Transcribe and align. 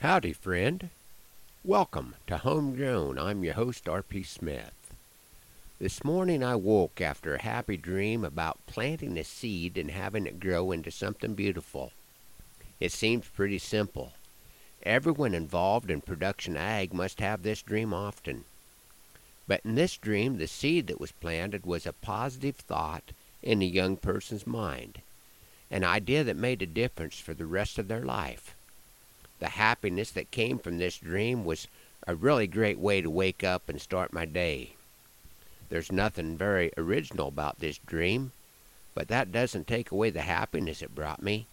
Howdy, 0.00 0.32
friend. 0.32 0.90
Welcome 1.64 2.14
to 2.28 2.38
Homegrown. 2.38 3.18
I'm 3.18 3.42
your 3.42 3.54
host, 3.54 3.88
R.P. 3.88 4.22
Smith. 4.22 4.92
This 5.80 6.04
morning 6.04 6.44
I 6.44 6.54
woke 6.54 7.00
after 7.00 7.34
a 7.34 7.42
happy 7.42 7.76
dream 7.76 8.24
about 8.24 8.64
planting 8.68 9.18
a 9.18 9.24
seed 9.24 9.76
and 9.76 9.90
having 9.90 10.24
it 10.24 10.38
grow 10.38 10.70
into 10.70 10.92
something 10.92 11.34
beautiful. 11.34 11.90
It 12.78 12.92
seems 12.92 13.26
pretty 13.26 13.58
simple. 13.58 14.12
Everyone 14.84 15.34
involved 15.34 15.90
in 15.90 16.00
production 16.00 16.56
ag 16.56 16.94
must 16.94 17.18
have 17.18 17.42
this 17.42 17.60
dream 17.60 17.92
often. 17.92 18.44
But 19.48 19.62
in 19.64 19.74
this 19.74 19.96
dream, 19.96 20.38
the 20.38 20.46
seed 20.46 20.86
that 20.86 21.00
was 21.00 21.10
planted 21.10 21.66
was 21.66 21.86
a 21.86 21.92
positive 21.92 22.54
thought 22.54 23.10
in 23.42 23.62
a 23.62 23.64
young 23.64 23.96
person's 23.96 24.46
mind, 24.46 25.00
an 25.72 25.82
idea 25.82 26.22
that 26.22 26.36
made 26.36 26.62
a 26.62 26.66
difference 26.66 27.18
for 27.18 27.34
the 27.34 27.46
rest 27.46 27.80
of 27.80 27.88
their 27.88 28.04
life 28.04 28.54
the 29.38 29.50
happiness 29.50 30.10
that 30.10 30.30
came 30.30 30.58
from 30.58 30.78
this 30.78 30.98
dream 30.98 31.44
was 31.44 31.68
a 32.06 32.14
really 32.14 32.46
great 32.46 32.78
way 32.78 33.00
to 33.00 33.10
wake 33.10 33.44
up 33.44 33.68
and 33.68 33.80
start 33.80 34.12
my 34.12 34.24
day. 34.24 34.72
There's 35.68 35.92
nothing 35.92 36.36
very 36.36 36.72
original 36.76 37.28
about 37.28 37.60
this 37.60 37.78
dream, 37.78 38.32
but 38.94 39.08
that 39.08 39.32
doesn't 39.32 39.66
take 39.66 39.90
away 39.90 40.10
the 40.10 40.22
happiness 40.22 40.82
it 40.82 40.94
brought 40.94 41.22
me. 41.22 41.46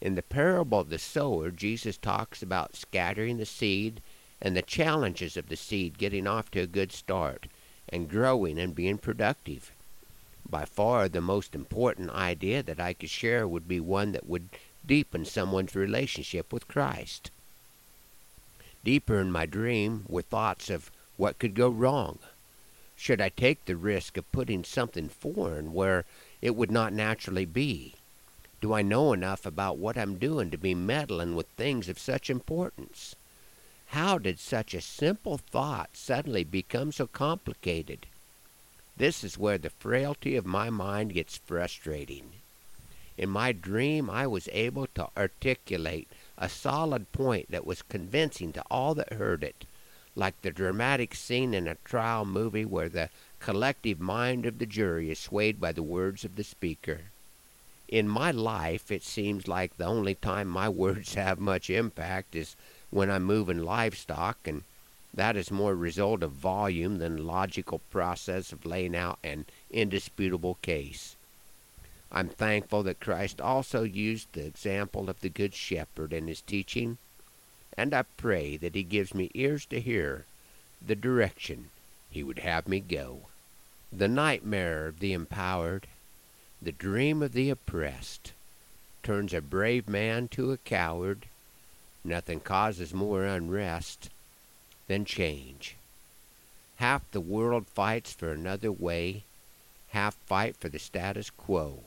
In 0.00 0.14
the 0.14 0.22
parable 0.22 0.80
of 0.80 0.88
the 0.88 0.98
sower, 0.98 1.50
Jesus 1.50 1.96
talks 1.96 2.42
about 2.42 2.74
scattering 2.74 3.36
the 3.36 3.46
seed 3.46 4.00
and 4.40 4.56
the 4.56 4.62
challenges 4.62 5.36
of 5.36 5.48
the 5.48 5.56
seed 5.56 5.98
getting 5.98 6.26
off 6.26 6.50
to 6.50 6.60
a 6.60 6.66
good 6.66 6.90
start 6.90 7.46
and 7.88 8.08
growing 8.08 8.58
and 8.58 8.74
being 8.74 8.98
productive. 8.98 9.72
By 10.48 10.64
far 10.64 11.08
the 11.08 11.20
most 11.20 11.54
important 11.54 12.10
idea 12.10 12.62
that 12.62 12.80
I 12.80 12.94
could 12.94 13.10
share 13.10 13.46
would 13.46 13.68
be 13.68 13.78
one 13.78 14.12
that 14.12 14.26
would 14.26 14.48
deepen 14.86 15.24
someone's 15.24 15.74
relationship 15.74 16.52
with 16.52 16.68
Christ. 16.68 17.30
Deeper 18.82 19.20
in 19.20 19.30
my 19.30 19.46
dream 19.46 20.04
were 20.08 20.22
thoughts 20.22 20.70
of 20.70 20.90
what 21.16 21.38
could 21.38 21.54
go 21.54 21.68
wrong. 21.68 22.18
Should 22.96 23.20
I 23.20 23.28
take 23.28 23.64
the 23.64 23.76
risk 23.76 24.16
of 24.16 24.30
putting 24.32 24.64
something 24.64 25.08
foreign 25.08 25.72
where 25.72 26.04
it 26.42 26.56
would 26.56 26.70
not 26.70 26.92
naturally 26.92 27.44
be? 27.44 27.94
Do 28.60 28.74
I 28.74 28.82
know 28.82 29.12
enough 29.12 29.46
about 29.46 29.78
what 29.78 29.96
I'm 29.96 30.18
doing 30.18 30.50
to 30.50 30.58
be 30.58 30.74
meddling 30.74 31.34
with 31.34 31.46
things 31.48 31.88
of 31.88 31.98
such 31.98 32.28
importance? 32.28 33.14
How 33.88 34.18
did 34.18 34.38
such 34.38 34.74
a 34.74 34.80
simple 34.80 35.38
thought 35.38 35.90
suddenly 35.94 36.44
become 36.44 36.92
so 36.92 37.06
complicated? 37.06 38.06
This 38.96 39.24
is 39.24 39.38
where 39.38 39.58
the 39.58 39.70
frailty 39.70 40.36
of 40.36 40.44
my 40.44 40.68
mind 40.68 41.14
gets 41.14 41.38
frustrating. 41.38 42.39
In 43.20 43.28
my 43.28 43.52
dream, 43.52 44.08
I 44.08 44.26
was 44.26 44.48
able 44.50 44.86
to 44.94 45.10
articulate 45.14 46.08
a 46.38 46.48
solid 46.48 47.12
point 47.12 47.50
that 47.50 47.66
was 47.66 47.82
convincing 47.82 48.50
to 48.54 48.64
all 48.70 48.94
that 48.94 49.12
heard 49.12 49.44
it, 49.44 49.66
like 50.16 50.40
the 50.40 50.50
dramatic 50.50 51.14
scene 51.14 51.52
in 51.52 51.68
a 51.68 51.74
trial 51.84 52.24
movie 52.24 52.64
where 52.64 52.88
the 52.88 53.10
collective 53.38 54.00
mind 54.00 54.46
of 54.46 54.58
the 54.58 54.64
jury 54.64 55.10
is 55.10 55.18
swayed 55.18 55.60
by 55.60 55.70
the 55.70 55.82
words 55.82 56.24
of 56.24 56.36
the 56.36 56.42
speaker. 56.42 57.10
In 57.88 58.08
my 58.08 58.30
life, 58.30 58.90
it 58.90 59.02
seems 59.02 59.46
like 59.46 59.76
the 59.76 59.84
only 59.84 60.14
time 60.14 60.48
my 60.48 60.68
words 60.86 61.12
have 61.12 61.38
much 61.38 61.68
impact 61.68 62.34
is 62.34 62.56
when 62.88 63.10
I'm 63.10 63.24
moving 63.24 63.62
livestock, 63.62 64.38
and 64.46 64.62
that 65.12 65.36
is 65.36 65.50
more 65.50 65.72
a 65.72 65.74
result 65.74 66.22
of 66.22 66.32
volume 66.32 66.96
than 66.96 67.26
logical 67.26 67.82
process 67.90 68.50
of 68.50 68.64
laying 68.64 68.96
out 68.96 69.18
an 69.22 69.44
indisputable 69.70 70.56
case. 70.62 71.16
I'm 72.12 72.28
thankful 72.28 72.82
that 72.82 72.98
Christ 72.98 73.40
also 73.40 73.84
used 73.84 74.32
the 74.32 74.44
example 74.44 75.08
of 75.08 75.20
the 75.20 75.28
Good 75.28 75.54
Shepherd 75.54 76.12
in 76.12 76.26
his 76.26 76.40
teaching, 76.40 76.98
and 77.76 77.94
I 77.94 78.02
pray 78.16 78.56
that 78.56 78.74
he 78.74 78.82
gives 78.82 79.14
me 79.14 79.30
ears 79.32 79.64
to 79.66 79.80
hear 79.80 80.24
the 80.84 80.96
direction 80.96 81.70
he 82.10 82.24
would 82.24 82.40
have 82.40 82.66
me 82.66 82.80
go. 82.80 83.22
The 83.92 84.08
nightmare 84.08 84.88
of 84.88 84.98
the 84.98 85.12
empowered, 85.12 85.86
the 86.60 86.72
dream 86.72 87.22
of 87.22 87.32
the 87.32 87.48
oppressed, 87.48 88.32
turns 89.04 89.32
a 89.32 89.40
brave 89.40 89.88
man 89.88 90.26
to 90.28 90.50
a 90.50 90.56
coward. 90.58 91.26
Nothing 92.04 92.40
causes 92.40 92.92
more 92.92 93.24
unrest 93.24 94.10
than 94.88 95.04
change. 95.04 95.76
Half 96.76 97.08
the 97.12 97.20
world 97.20 97.66
fights 97.68 98.12
for 98.12 98.32
another 98.32 98.72
way, 98.72 99.22
half 99.90 100.14
fight 100.26 100.56
for 100.56 100.68
the 100.68 100.78
status 100.78 101.30
quo. 101.30 101.84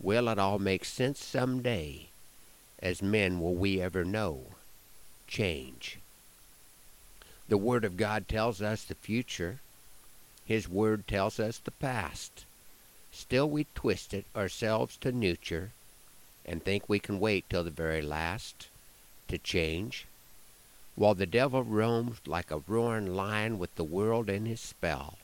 Will 0.00 0.28
it 0.28 0.38
all 0.38 0.58
make 0.58 0.84
sense 0.84 1.24
some 1.24 1.60
day? 1.60 2.08
As 2.80 3.02
men 3.02 3.40
will 3.40 3.54
we 3.54 3.80
ever 3.80 4.04
know? 4.04 4.54
Change. 5.26 5.98
The 7.48 7.58
Word 7.58 7.84
of 7.84 7.96
God 7.96 8.28
tells 8.28 8.62
us 8.62 8.84
the 8.84 8.94
future. 8.94 9.58
His 10.44 10.68
Word 10.68 11.08
tells 11.08 11.40
us 11.40 11.58
the 11.58 11.72
past. 11.72 12.44
Still 13.10 13.50
we 13.50 13.66
twist 13.74 14.14
it 14.14 14.26
ourselves 14.36 14.96
to 14.98 15.10
neuter 15.10 15.70
and 16.46 16.62
think 16.62 16.88
we 16.88 16.98
can 16.98 17.18
wait 17.18 17.44
till 17.50 17.64
the 17.64 17.70
very 17.70 18.00
last 18.00 18.68
to 19.28 19.36
change. 19.36 20.06
While 20.94 21.14
the 21.14 21.26
devil 21.26 21.62
roams 21.62 22.18
like 22.26 22.50
a 22.50 22.62
roaring 22.66 23.14
lion 23.14 23.58
with 23.58 23.74
the 23.74 23.84
world 23.84 24.30
in 24.30 24.46
his 24.46 24.60
spell. 24.60 25.18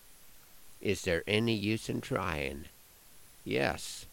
Is 0.80 1.02
there 1.02 1.22
any 1.26 1.54
use 1.54 1.88
in 1.88 2.00
trying? 2.00 2.66
Yes, 3.44 4.06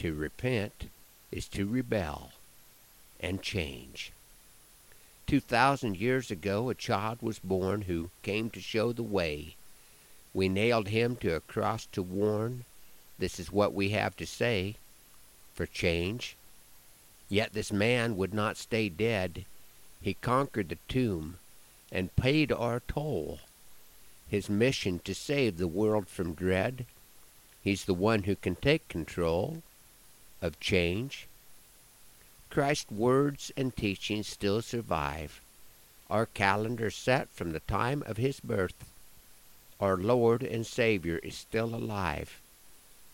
to 0.00 0.14
repent 0.14 0.88
is 1.30 1.46
to 1.46 1.66
rebel 1.66 2.32
and 3.20 3.42
change. 3.42 4.12
Two 5.26 5.40
thousand 5.40 5.98
years 5.98 6.30
ago, 6.30 6.70
a 6.70 6.74
child 6.74 7.18
was 7.20 7.38
born 7.38 7.82
who 7.82 8.08
came 8.22 8.48
to 8.50 8.60
show 8.60 8.92
the 8.92 9.02
way. 9.02 9.56
We 10.32 10.48
nailed 10.48 10.88
him 10.88 11.16
to 11.16 11.36
a 11.36 11.40
cross 11.40 11.86
to 11.92 12.02
warn. 12.02 12.64
This 13.18 13.38
is 13.38 13.52
what 13.52 13.74
we 13.74 13.90
have 13.90 14.16
to 14.16 14.26
say 14.26 14.76
for 15.54 15.66
change. 15.66 16.34
Yet 17.28 17.52
this 17.52 17.70
man 17.70 18.16
would 18.16 18.32
not 18.32 18.56
stay 18.56 18.88
dead. 18.88 19.44
He 20.00 20.14
conquered 20.14 20.70
the 20.70 20.78
tomb 20.88 21.36
and 21.92 22.16
paid 22.16 22.50
our 22.50 22.80
toll. 22.88 23.40
His 24.30 24.48
mission 24.48 24.98
to 25.00 25.14
save 25.14 25.58
the 25.58 25.68
world 25.68 26.08
from 26.08 26.32
dread. 26.32 26.86
He's 27.62 27.84
the 27.84 27.94
one 27.94 28.22
who 28.22 28.34
can 28.34 28.56
take 28.56 28.88
control 28.88 29.62
of 30.42 30.60
change. 30.60 31.26
Christ's 32.50 32.90
words 32.90 33.52
and 33.56 33.74
teachings 33.76 34.26
still 34.26 34.62
survive. 34.62 35.40
Our 36.08 36.26
calendar 36.26 36.90
set 36.90 37.28
from 37.30 37.52
the 37.52 37.60
time 37.60 38.02
of 38.06 38.16
his 38.16 38.40
birth. 38.40 38.84
Our 39.80 39.96
Lord 39.96 40.42
and 40.42 40.66
Savior 40.66 41.18
is 41.18 41.36
still 41.36 41.74
alive. 41.74 42.40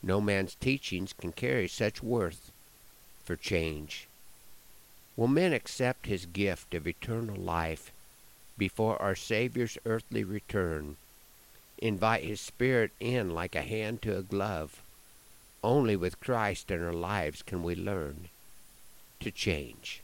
No 0.03 0.21
man's 0.21 0.55
teachings 0.55 1.13
can 1.13 1.33
carry 1.33 1.69
such 1.69 2.03
worth 2.03 2.51
for 3.25 3.37
change. 3.37 4.07
Will 5.17 5.29
men 5.29 5.53
accept 5.53 6.07
his 6.07 6.27
gift 6.27 6.75
of 6.75 6.87
eternal 6.87 7.37
life 7.37 7.91
before 8.57 9.01
our 9.03 9.15
Savior's 9.15 9.77
earthly 9.85 10.25
return? 10.25 10.97
Invite 11.79 12.25
his 12.25 12.41
Spirit 12.41 12.93
in 13.01 13.35
like 13.35 13.55
a 13.55 13.63
hand 13.63 14.01
to 14.03 14.17
a 14.17 14.23
glove 14.23 14.81
only 15.67 15.97
with 15.97 16.21
Christ 16.21 16.71
in 16.71 16.81
our 16.81 16.93
lives 16.93 17.43
can 17.43 17.65
we 17.65 17.75
learn 17.75 18.29
to 19.19 19.33
change. 19.33 20.01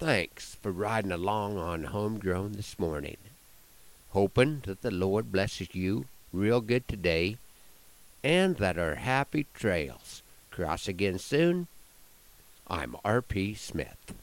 Thanks 0.00 0.56
for 0.56 0.72
riding 0.72 1.12
along 1.12 1.56
on 1.56 1.84
Homegrown 1.84 2.52
this 2.52 2.78
morning. 2.80 3.16
Hoping 4.10 4.62
that 4.66 4.82
the 4.82 4.90
Lord 4.90 5.30
blesses 5.30 5.72
you 5.72 6.06
real 6.32 6.60
good 6.60 6.88
today 6.88 7.36
and 8.24 8.56
that 8.56 8.76
our 8.76 8.96
happy 8.96 9.46
trails 9.54 10.20
cross 10.50 10.88
again 10.88 11.20
soon. 11.20 11.68
I'm 12.66 12.96
R.P. 13.04 13.54
Smith. 13.54 14.14